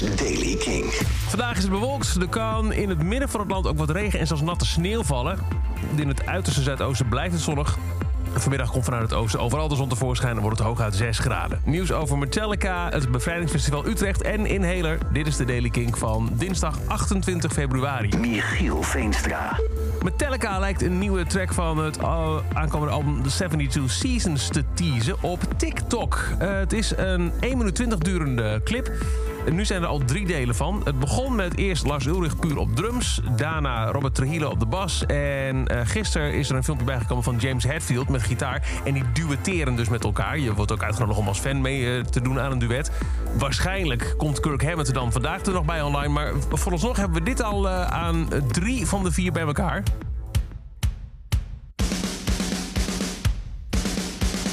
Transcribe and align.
Daily 0.00 0.56
King. 0.56 0.84
Vandaag 1.28 1.56
is 1.56 1.62
het 1.62 1.72
bewolkt. 1.72 2.16
Er 2.20 2.28
kan 2.28 2.72
in 2.72 2.88
het 2.88 3.02
midden 3.02 3.28
van 3.28 3.40
het 3.40 3.50
land 3.50 3.66
ook 3.66 3.78
wat 3.78 3.90
regen 3.90 4.20
en 4.20 4.26
zelfs 4.26 4.42
natte 4.42 4.66
sneeuw 4.66 5.02
vallen. 5.02 5.38
In 5.96 6.08
het 6.08 6.26
uiterste 6.26 6.62
zuidoosten 6.62 7.08
blijft 7.08 7.32
het 7.32 7.42
zonnig. 7.42 7.78
Vanmiddag 8.32 8.70
komt 8.70 8.84
vanuit 8.84 9.02
het 9.02 9.12
oosten 9.12 9.40
overal 9.40 9.68
de 9.68 9.76
zon 9.76 9.88
tevoorschijn 9.88 10.36
en 10.36 10.42
wordt 10.42 10.58
het 10.58 10.66
hooguit 10.66 10.94
6 10.94 11.18
graden. 11.18 11.60
Nieuws 11.64 11.92
over 11.92 12.18
Metallica, 12.18 12.88
het 12.90 13.10
Bevrijdingsfestival 13.10 13.86
Utrecht 13.86 14.22
en 14.22 14.46
Inhaler. 14.46 14.98
Dit 15.12 15.26
is 15.26 15.36
de 15.36 15.44
Daily 15.44 15.68
King 15.68 15.98
van 15.98 16.30
dinsdag 16.32 16.78
28 16.86 17.52
februari. 17.52 18.16
Michiel 18.18 18.82
Veenstra. 18.82 19.60
Metallica 20.02 20.58
lijkt 20.58 20.82
een 20.82 20.98
nieuwe 20.98 21.26
track 21.26 21.52
van 21.52 21.78
het 21.78 21.98
uh, 21.98 22.36
aankomende 22.52 22.94
album 22.94 23.22
The 23.22 23.28
72 23.28 23.90
Seasons 23.90 24.48
te 24.48 24.64
teasen 24.74 25.22
op 25.22 25.40
TikTok. 25.56 26.28
Uh, 26.42 26.58
het 26.58 26.72
is 26.72 26.92
een 26.96 27.32
1 27.40 27.58
minuut 27.58 27.74
20 27.74 27.98
durende 27.98 28.60
clip. 28.64 28.90
En 29.46 29.54
nu 29.54 29.64
zijn 29.64 29.82
er 29.82 29.88
al 29.88 30.04
drie 30.04 30.26
delen 30.26 30.54
van. 30.54 30.80
Het 30.84 30.98
begon 30.98 31.34
met 31.34 31.56
eerst 31.56 31.86
Lars 31.86 32.06
Ulrich 32.06 32.36
puur 32.36 32.56
op 32.56 32.76
drums. 32.76 33.20
Daarna 33.36 33.90
Robert 33.90 34.14
Trujillo 34.14 34.50
op 34.50 34.60
de 34.60 34.66
bas. 34.66 35.06
En 35.06 35.72
uh, 35.72 35.80
gisteren 35.84 36.32
is 36.34 36.50
er 36.50 36.56
een 36.56 36.64
filmpje 36.64 36.86
bijgekomen 36.86 37.24
van 37.24 37.36
James 37.36 37.64
Hetfield 37.64 38.08
met 38.08 38.22
gitaar. 38.22 38.68
En 38.84 38.94
die 38.94 39.04
duetteren 39.12 39.76
dus 39.76 39.88
met 39.88 40.04
elkaar. 40.04 40.38
Je 40.38 40.54
wordt 40.54 40.72
ook 40.72 40.82
uitgenodigd 40.82 41.18
om 41.18 41.28
als 41.28 41.38
fan 41.38 41.60
mee 41.60 41.80
uh, 41.80 42.04
te 42.04 42.20
doen 42.20 42.40
aan 42.40 42.52
een 42.52 42.58
duet. 42.58 42.90
Waarschijnlijk 43.38 44.14
komt 44.16 44.40
Kirk 44.40 44.62
Hammett 44.62 44.88
er 44.88 44.94
dan 44.94 45.12
vandaag 45.12 45.42
er 45.42 45.52
nog 45.52 45.64
bij 45.64 45.82
online. 45.82 46.08
Maar 46.08 46.32
vooralsnog 46.50 46.96
hebben 46.96 47.18
we 47.18 47.24
dit 47.24 47.42
al 47.42 47.66
uh, 47.66 47.86
aan 47.86 48.28
drie 48.52 48.86
van 48.86 49.04
de 49.04 49.12
vier 49.12 49.32
bij 49.32 49.42
elkaar. 49.42 49.82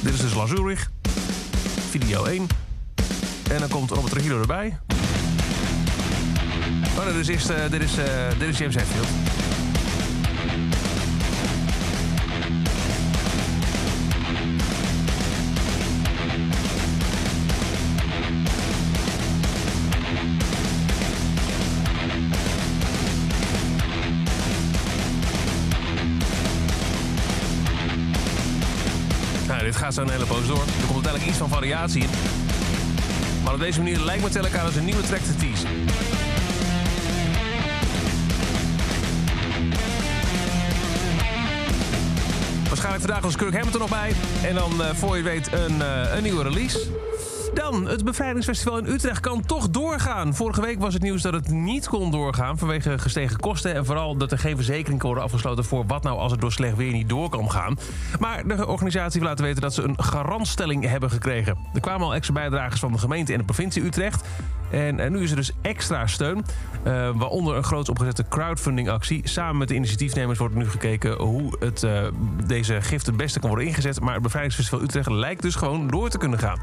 Dit 0.00 0.12
is 0.14 0.20
dus 0.20 0.34
Lars 0.34 0.50
Ulrich. 0.50 0.90
Video 1.90 2.24
1. 2.24 2.67
En 3.48 3.60
dan 3.60 3.68
komt 3.68 3.90
Robert 3.90 4.12
Trujillo 4.12 4.40
erbij. 4.40 4.78
Oh, 6.98 7.04
nee, 7.04 7.14
dit 7.14 7.28
is, 7.28 7.46
dit 7.70 7.82
is, 7.82 7.98
uh, 7.98 8.04
dit 8.38 8.48
is 8.48 8.58
James 8.58 8.74
Hetfield. 8.74 9.06
Nou, 29.46 29.64
dit 29.64 29.76
gaat 29.76 29.94
zo 29.94 30.02
een 30.02 30.10
hele 30.10 30.26
poos 30.26 30.46
door. 30.46 30.56
Er 30.56 30.86
komt 30.86 31.06
uiteindelijk 31.06 31.24
iets 31.24 31.36
van 31.38 31.48
variatie 31.48 32.02
in. 32.02 32.08
Maar 33.48 33.56
op 33.56 33.62
deze 33.62 33.78
manier 33.78 34.00
lijkt 34.00 34.22
Metallica 34.22 34.64
dus 34.64 34.76
een 34.76 34.84
nieuwe 34.84 35.02
track 35.02 35.20
te 35.20 35.34
teasen. 35.36 35.68
Waarschijnlijk 42.68 43.04
vandaag 43.04 43.24
als 43.24 43.36
Kirk 43.36 43.54
er 43.54 43.78
nog 43.78 43.88
bij. 43.88 44.12
En 44.44 44.54
dan, 44.54 44.72
uh, 44.80 44.86
voor 44.94 45.16
je 45.16 45.22
weet, 45.22 45.52
een, 45.52 45.78
uh, 45.78 46.14
een 46.14 46.22
nieuwe 46.22 46.42
release. 46.42 46.78
Dan, 47.54 47.88
het 47.88 48.04
bevrijdingsfestival 48.04 48.78
in 48.78 48.86
Utrecht 48.86 49.20
kan 49.20 49.42
toch 49.46 49.70
doorgaan. 49.70 50.34
Vorige 50.34 50.60
week 50.60 50.80
was 50.80 50.94
het 50.94 51.02
nieuws 51.02 51.22
dat 51.22 51.32
het 51.32 51.48
niet 51.48 51.88
kon 51.88 52.10
doorgaan 52.10 52.58
vanwege 52.58 52.98
gestegen 52.98 53.40
kosten... 53.40 53.74
en 53.74 53.84
vooral 53.84 54.16
dat 54.16 54.32
er 54.32 54.38
geen 54.38 54.56
verzekering 54.56 54.98
kon 54.98 55.08
worden 55.08 55.24
afgesloten 55.24 55.64
voor 55.64 55.86
wat 55.86 56.02
nou 56.02 56.18
als 56.18 56.32
het 56.32 56.40
door 56.40 56.52
slecht 56.52 56.76
weer 56.76 56.92
niet 56.92 57.08
door 57.08 57.28
kan 57.28 57.50
gaan. 57.50 57.78
Maar 58.18 58.48
de 58.48 58.66
organisatie 58.66 59.22
laten 59.22 59.44
weten 59.44 59.62
dat 59.62 59.74
ze 59.74 59.82
een 59.82 60.02
garantstelling 60.02 60.84
hebben 60.84 61.10
gekregen. 61.10 61.58
Er 61.74 61.80
kwamen 61.80 62.06
al 62.06 62.14
extra 62.14 62.34
bijdragers 62.34 62.80
van 62.80 62.92
de 62.92 62.98
gemeente 62.98 63.32
en 63.32 63.38
de 63.38 63.44
provincie 63.44 63.84
Utrecht... 63.84 64.24
En, 64.70 65.00
en 65.00 65.12
nu 65.12 65.22
is 65.22 65.30
er 65.30 65.36
dus 65.36 65.52
extra 65.62 66.06
steun, 66.06 66.44
uh, 66.86 67.10
waaronder 67.14 67.56
een 67.56 67.64
groots 67.64 67.88
opgezette 67.88 68.24
crowdfundingactie. 68.28 69.28
Samen 69.28 69.56
met 69.56 69.68
de 69.68 69.74
initiatiefnemers 69.74 70.38
wordt 70.38 70.54
nu 70.54 70.68
gekeken 70.70 71.22
hoe 71.22 71.52
het, 71.58 71.82
uh, 71.82 72.02
deze 72.46 72.80
gift 72.80 73.06
het 73.06 73.16
beste 73.16 73.38
kan 73.38 73.48
worden 73.48 73.66
ingezet. 73.66 74.00
Maar 74.00 74.14
het 74.14 74.22
Bevrijdingsfestival 74.22 74.82
Utrecht 74.82 75.10
lijkt 75.10 75.42
dus 75.42 75.54
gewoon 75.54 75.88
door 75.88 76.08
te 76.08 76.18
kunnen 76.18 76.38
gaan. 76.38 76.58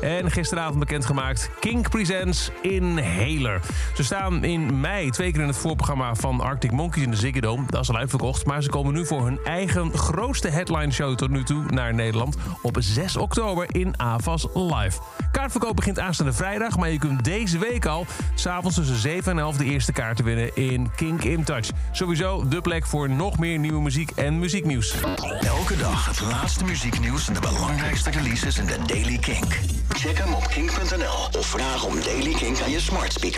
En 0.00 0.30
gisteravond 0.30 0.78
bekendgemaakt 0.78 1.50
Kink 1.60 1.90
Presents 1.90 2.50
Inhaler. 2.62 3.60
Ze 3.94 4.04
staan 4.04 4.44
in 4.44 4.80
mei 4.80 5.10
twee 5.10 5.32
keer 5.32 5.40
in 5.40 5.46
het 5.46 5.56
voorprogramma 5.56 6.14
van 6.14 6.40
Arctic 6.40 6.72
Monkeys 6.72 7.04
in 7.04 7.10
de 7.10 7.16
Ziggo 7.16 7.40
Dome. 7.40 7.64
Dat 7.66 7.80
is 7.80 7.88
al 7.88 7.96
uitverkocht, 7.96 8.46
maar 8.46 8.62
ze 8.62 8.70
komen 8.70 8.94
nu 8.94 9.06
voor 9.06 9.24
hun 9.24 9.38
eigen 9.44 9.98
grootste 9.98 10.48
headline 10.48 10.92
show 10.92 11.14
tot 11.14 11.30
nu 11.30 11.42
toe 11.42 11.64
naar 11.66 11.94
Nederland 11.94 12.36
op 12.62 12.76
6 12.78 13.16
oktober 13.16 13.66
in 13.68 14.00
Avas 14.00 14.46
Live. 14.54 15.00
Kaartverkoop 15.32 15.76
begint 15.76 15.98
aanstaande 15.98 16.32
vrijdag, 16.32 16.78
maar 16.78 16.90
je 16.90 16.98
kunt 16.98 17.24
deze 17.24 17.37
week 17.46 17.86
al 17.86 18.06
s'avonds 18.34 18.76
tussen 18.76 18.96
7 18.96 19.32
en 19.32 19.38
11 19.38 19.56
de 19.56 19.64
eerste 19.64 19.92
kaarten 19.92 20.24
winnen 20.24 20.56
in 20.56 20.90
Kink 20.96 21.24
in 21.24 21.44
Touch. 21.44 21.68
Sowieso 21.92 22.48
de 22.48 22.60
plek 22.60 22.86
voor 22.86 23.10
nog 23.10 23.38
meer 23.38 23.58
nieuwe 23.58 23.80
muziek 23.80 24.10
en 24.10 24.38
muzieknieuws. 24.38 24.94
Elke 25.40 25.76
dag 25.76 26.06
het 26.06 26.20
laatste 26.20 26.64
muzieknieuws 26.64 27.28
en 27.28 27.34
de 27.34 27.40
belangrijkste 27.40 28.10
releases 28.10 28.58
in 28.58 28.66
de 28.66 28.78
Daily 28.86 29.18
Kink. 29.18 29.58
Check 29.88 30.18
hem 30.18 30.34
op 30.34 30.48
kink.nl 30.48 31.38
of 31.38 31.46
vraag 31.46 31.84
om 31.84 31.94
Daily 32.02 32.32
Kink 32.32 32.60
aan 32.60 32.70
je 32.70 32.80
smart 32.80 33.12
speaker. 33.12 33.36